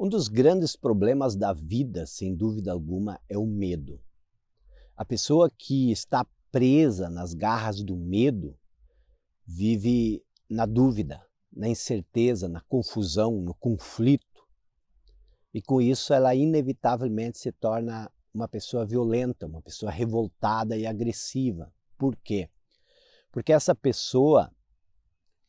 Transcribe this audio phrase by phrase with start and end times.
[0.00, 4.00] Um dos grandes problemas da vida, sem dúvida alguma, é o medo.
[4.96, 8.56] A pessoa que está presa nas garras do medo
[9.44, 11.20] vive na dúvida,
[11.52, 14.24] na incerteza, na confusão, no conflito.
[15.52, 21.72] E com isso ela inevitavelmente se torna uma pessoa violenta, uma pessoa revoltada e agressiva.
[21.96, 22.48] Por quê?
[23.32, 24.52] Porque essa pessoa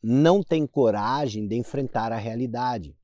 [0.02, 2.96] não tem coragem de enfrentar a realidade.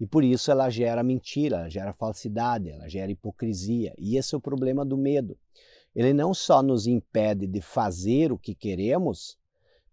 [0.00, 3.94] E por isso ela gera mentira, ela gera falsidade, ela gera hipocrisia.
[3.98, 5.36] E esse é o problema do medo.
[5.94, 9.38] Ele não só nos impede de fazer o que queremos,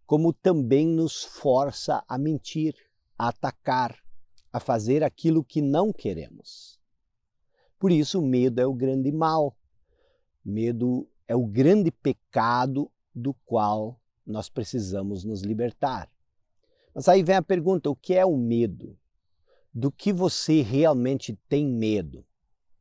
[0.06, 2.74] como também nos força a mentir,
[3.20, 3.98] a atacar,
[4.54, 6.80] a fazer aquilo que não queremos.
[7.78, 9.58] Por isso, o medo é o grande mal.
[10.44, 16.10] Medo é o grande pecado do qual nós precisamos nos libertar.
[16.96, 18.98] Mas aí vem a pergunta: o que é o medo?
[19.77, 22.26] Do que você realmente tem medo.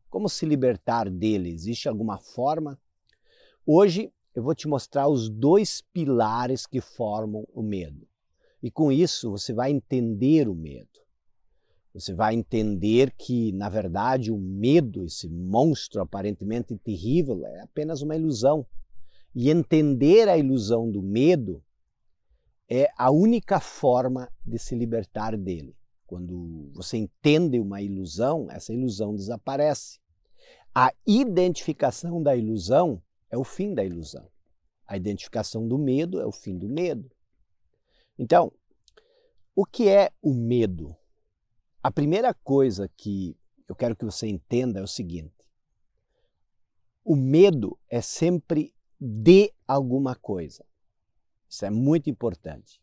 [0.09, 1.53] Como se libertar dele?
[1.53, 2.81] Existe alguma forma?
[3.67, 8.09] Hoje eu vou te mostrar os dois pilares que formam o medo.
[8.63, 10.89] E com isso você vai entender o medo.
[11.93, 18.17] Você vai entender que, na verdade, o medo, esse monstro aparentemente terrível, é apenas uma
[18.17, 18.67] ilusão.
[19.35, 21.63] E entender a ilusão do medo
[22.67, 25.77] é a única forma de se libertar dele.
[26.07, 29.99] Quando você entende uma ilusão, essa ilusão desaparece.
[30.75, 34.31] A identificação da ilusão é o fim da ilusão.
[34.87, 37.11] A identificação do medo é o fim do medo.
[38.19, 38.53] Então,
[39.55, 40.97] o que é o medo?
[41.83, 43.37] A primeira coisa que
[43.69, 45.35] eu quero que você entenda é o seguinte:
[47.05, 50.65] o medo é sempre de alguma coisa.
[51.49, 52.81] Isso é muito importante.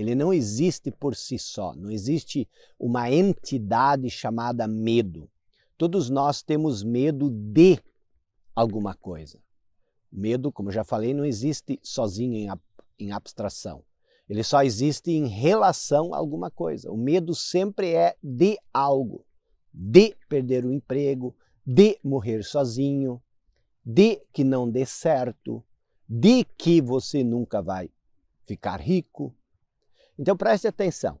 [0.00, 2.48] Ele não existe por si só, não existe
[2.78, 5.30] uma entidade chamada medo.
[5.76, 7.78] Todos nós temos medo de
[8.56, 9.38] alguma coisa.
[10.10, 12.48] Medo, como já falei, não existe sozinho em,
[12.98, 13.84] em abstração.
[14.26, 16.90] Ele só existe em relação a alguma coisa.
[16.90, 19.26] O medo sempre é de algo,
[19.70, 21.36] de perder o emprego,
[21.66, 23.22] de morrer sozinho,
[23.84, 25.62] de que não dê certo,
[26.08, 27.90] de que você nunca vai
[28.46, 29.34] ficar rico,
[30.18, 31.18] então preste atenção.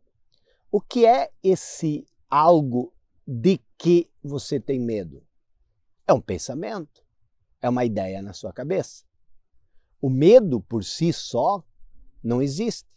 [0.70, 2.92] O que é esse algo
[3.26, 5.26] de que você tem medo?
[6.06, 7.04] É um pensamento,
[7.60, 9.04] é uma ideia na sua cabeça.
[10.00, 11.62] O medo por si só
[12.22, 12.88] não existe.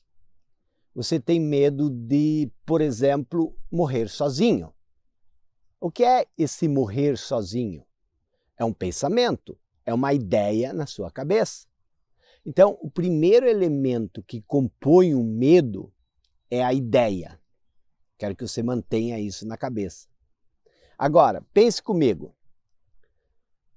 [0.96, 4.74] Você tem medo de, por exemplo, morrer sozinho.
[5.80, 7.86] O que é esse morrer sozinho?
[8.56, 11.68] É um pensamento, é uma ideia na sua cabeça.
[12.46, 15.92] Então, o primeiro elemento que compõe o medo
[16.50, 17.40] é a ideia.
[18.18, 20.08] Quero que você mantenha isso na cabeça.
[20.98, 22.36] Agora, pense comigo.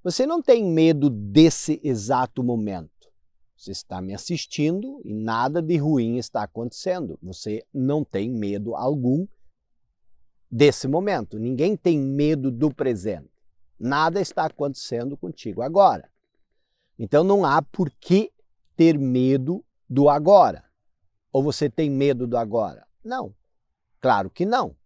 [0.03, 2.91] Você não tem medo desse exato momento.
[3.57, 7.19] Você está me assistindo e nada de ruim está acontecendo.
[7.23, 9.27] Você não tem medo algum
[10.51, 11.39] desse momento.
[11.39, 13.31] Ninguém tem medo do presente.
[13.79, 16.11] Nada está acontecendo contigo agora.
[16.99, 18.31] Então não há por que
[18.77, 20.65] ter medo do agora.
[21.33, 22.87] Ou você tem medo do agora?
[23.03, 23.35] Não.
[24.01, 24.77] Claro que não.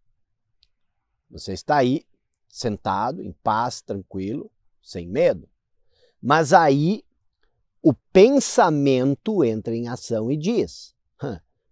[1.31, 2.05] Você está aí
[2.49, 4.51] sentado, em paz, tranquilo,
[4.83, 5.49] sem medo.
[6.21, 7.05] Mas aí
[7.83, 10.95] o pensamento entra em ação e diz: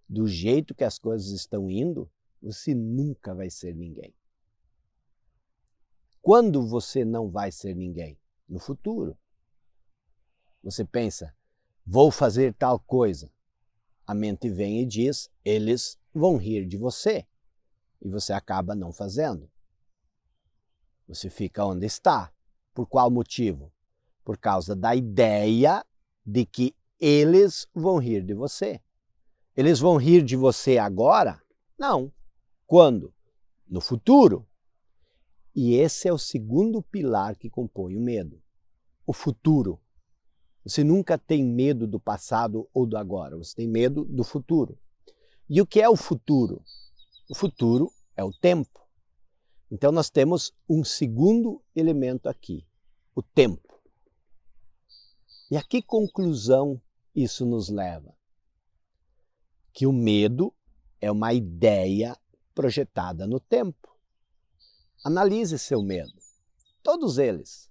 [0.09, 4.15] do jeito que as coisas estão indo, você nunca vai ser ninguém.
[6.23, 8.19] Quando você não vai ser ninguém?
[8.49, 9.17] No futuro.
[10.63, 11.35] Você pensa,
[11.91, 13.31] vou fazer tal coisa.
[14.07, 17.27] A mente vem e diz: eles vão rir de você.
[18.01, 19.51] E você acaba não fazendo.
[21.09, 22.31] Você fica onde está.
[22.75, 23.73] Por qual motivo?
[24.23, 25.85] Por causa da ideia
[26.25, 28.81] de que eles vão rir de você.
[29.57, 31.43] Eles vão rir de você agora?
[31.77, 32.13] Não.
[32.67, 33.13] Quando?
[33.67, 34.47] No futuro.
[35.55, 38.41] E esse é o segundo pilar que compõe o medo:
[39.07, 39.81] o futuro.
[40.69, 44.79] Você nunca tem medo do passado ou do agora, você tem medo do futuro.
[45.49, 46.63] E o que é o futuro?
[47.31, 48.87] O futuro é o tempo.
[49.71, 52.67] Então nós temos um segundo elemento aqui,
[53.15, 53.81] o tempo.
[55.51, 56.79] E a que conclusão
[57.15, 58.15] isso nos leva?
[59.73, 60.53] Que o medo
[61.01, 62.15] é uma ideia
[62.55, 63.97] projetada no tempo.
[65.03, 66.13] Analise seu medo,
[66.83, 67.71] todos eles,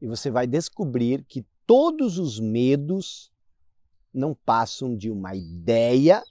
[0.00, 3.32] e você vai descobrir que todos os medos
[4.14, 6.22] não passam de uma ideia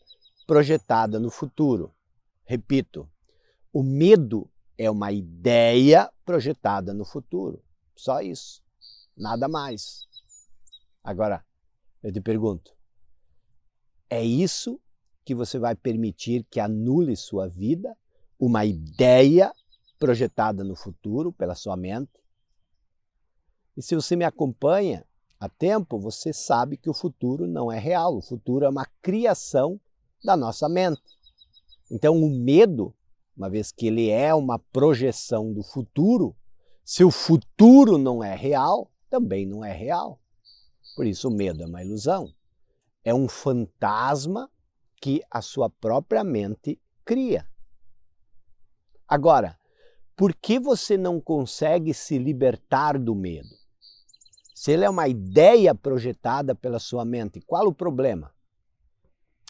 [0.48, 1.94] projetada no futuro.
[2.46, 3.10] Repito,
[3.72, 7.64] o medo é uma ideia projetada no futuro.
[7.96, 8.64] Só isso.
[9.16, 10.08] Nada mais.
[11.04, 11.46] Agora,
[12.02, 12.76] eu te pergunto:
[14.10, 14.80] é isso
[15.24, 17.98] que você vai permitir que anule sua vida?
[18.40, 19.54] Uma ideia
[19.98, 22.20] projetada no futuro pela sua mente?
[23.76, 25.06] E se você me acompanha
[25.40, 28.18] há tempo, você sabe que o futuro não é real.
[28.18, 29.80] O futuro é uma criação
[30.24, 31.02] da nossa mente.
[31.92, 32.94] Então, o medo,
[33.38, 36.36] uma vez que ele é uma projeção do futuro,
[36.84, 40.20] se o futuro não é real, também não é real.
[40.96, 42.34] Por isso, o medo é uma ilusão.
[43.04, 44.50] É um fantasma
[45.02, 47.48] que a sua própria mente cria.
[49.08, 49.60] Agora,
[50.16, 53.65] por que você não consegue se libertar do medo?
[54.56, 58.34] Se ele é uma ideia projetada pela sua mente, qual o problema?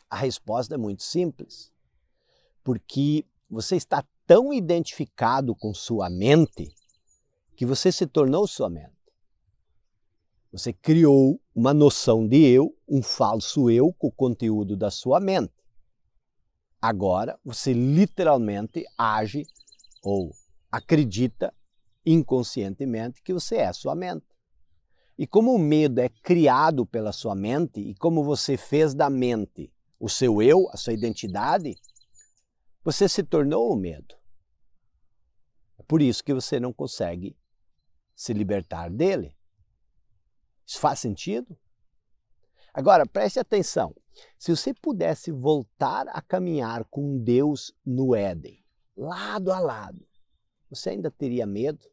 [0.09, 1.71] A resposta é muito simples.
[2.63, 6.75] Porque você está tão identificado com sua mente
[7.55, 8.95] que você se tornou sua mente.
[10.51, 15.53] Você criou uma noção de eu, um falso eu com o conteúdo da sua mente.
[16.81, 19.45] Agora você literalmente age
[20.01, 20.31] ou
[20.71, 21.53] acredita
[22.03, 24.34] inconscientemente que você é sua mente.
[25.17, 29.71] E como o medo é criado pela sua mente e como você fez da mente
[29.99, 31.75] o seu eu, a sua identidade,
[32.83, 34.15] você se tornou o medo.
[35.77, 37.37] É por isso que você não consegue
[38.15, 39.35] se libertar dele.
[40.65, 41.57] Isso faz sentido?
[42.73, 43.95] Agora, preste atenção.
[44.37, 48.63] Se você pudesse voltar a caminhar com Deus no Éden,
[48.95, 50.05] lado a lado,
[50.69, 51.85] você ainda teria medo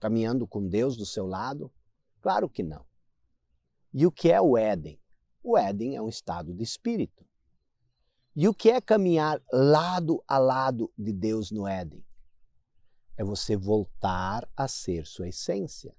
[0.00, 1.70] caminhando com Deus do seu lado?
[2.22, 2.86] Claro que não.
[3.92, 4.98] E o que é o Éden?
[5.42, 7.26] O Éden é um estado de espírito.
[8.34, 12.02] E o que é caminhar lado a lado de Deus no Éden?
[13.16, 15.94] É você voltar a ser sua essência.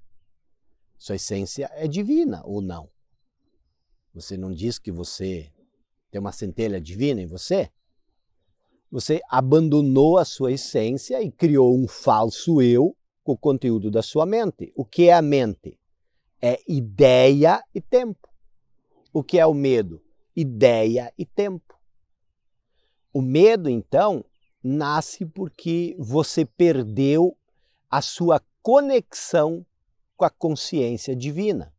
[0.98, 2.90] Sua essência é divina ou não?
[4.14, 5.52] Você não diz que você
[6.10, 7.70] tem uma centelha divina em você?
[8.90, 14.25] Você abandonou a sua essência e criou um falso eu com o conteúdo da sua
[14.25, 14.72] mente.
[14.75, 15.80] O que é a mente?
[16.45, 18.28] É ideia e tempo.
[19.13, 20.04] O que é o medo?
[20.36, 21.80] Ideia e tempo.
[23.13, 24.25] O medo, então,
[24.62, 27.38] nasce porque você perdeu
[27.90, 29.66] a sua conexão
[30.18, 31.74] com a consciência divina.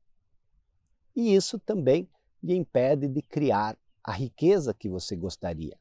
[1.15, 2.09] E isso também
[2.43, 5.79] lhe impede de criar a riqueza que você gostaria.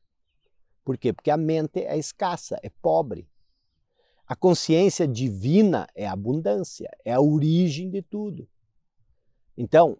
[0.84, 1.14] Por quê?
[1.14, 3.30] Porque a mente é escassa, é pobre.
[4.28, 8.46] A consciência divina é abundância, é a origem de tudo.
[9.58, 9.98] Então,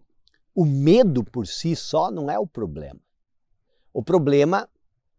[0.54, 3.00] o medo por si só não é o problema.
[3.92, 4.68] O problema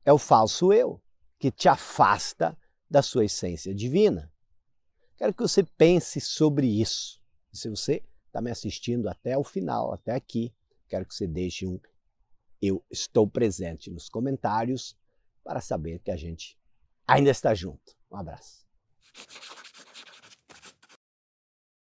[0.03, 1.01] é o falso eu,
[1.39, 2.57] que te afasta
[2.89, 4.31] da sua essência divina.
[5.17, 7.21] Quero que você pense sobre isso.
[7.51, 10.53] Se você está me assistindo até o final, até aqui,
[10.87, 11.79] quero que você deixe um
[12.61, 14.97] eu estou presente nos comentários
[15.43, 16.57] para saber que a gente
[17.07, 17.95] ainda está junto.
[18.11, 18.65] Um abraço.